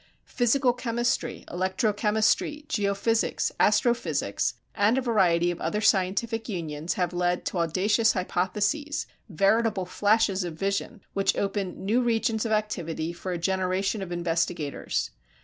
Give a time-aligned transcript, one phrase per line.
[0.25, 6.95] Physical chemistry, electro chemistry, geo physics, astro physics, and a variety of other scientic unions
[6.95, 13.13] have led to audacious hypotheses, veritable flashes of vision, which open new regions of activity
[13.13, 15.11] for a generation of investigators.